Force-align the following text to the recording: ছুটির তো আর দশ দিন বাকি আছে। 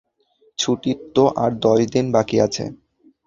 ছুটির 0.59 0.99
তো 1.15 1.23
আর 1.43 1.51
দশ 1.63 1.79
দিন 1.93 2.05
বাকি 2.15 2.37
আছে। 2.45 2.63